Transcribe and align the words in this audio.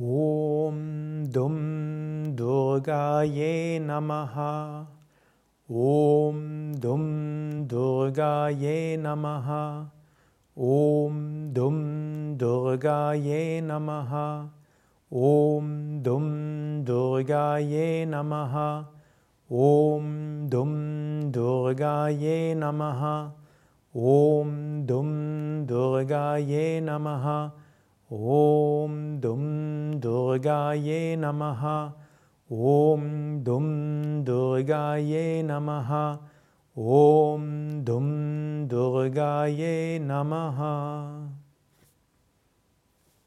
Om 0.00 1.28
Dum 1.30 2.34
Durgaye 2.34 3.78
Namaha. 3.84 4.86
Om 5.68 6.72
Dum 6.80 7.68
Durgaye 7.68 8.96
Namaha. 8.96 9.90
Om 10.56 11.52
Dum 11.52 12.38
Durgaye 12.38 13.60
Namaha. 13.60 14.48
Om 15.12 16.02
Dum 16.02 16.82
Durgaye 16.82 18.06
Namaha. 18.08 18.86
Om 19.50 20.48
Dum 20.48 21.30
Durgaye 21.30 22.56
Namaha. 22.56 23.32
Om 23.94 24.86
Dum 24.86 25.66
Durgaye 25.66 26.80
Namaha. 26.80 27.52
Om 28.10 28.69
दुर्गायै 30.00 31.16
नमः। 31.16 31.90
ॐ 32.52 33.00
दुं 33.42 33.66
दुर्गायै 34.24 35.42
नमः। 35.42 36.18
ॐ 36.78 37.44
दुं 37.80 38.08
दुर्गायै 38.68 39.98
नमः। 40.02 40.60